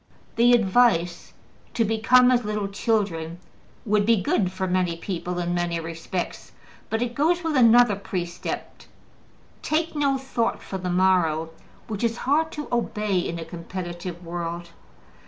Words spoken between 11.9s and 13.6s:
is hard to obey in a